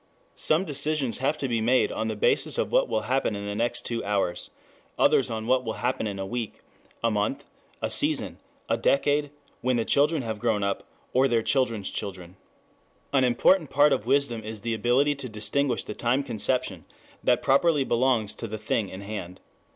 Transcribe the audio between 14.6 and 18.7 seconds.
the ability to distinguish the time conception that properly belongs to the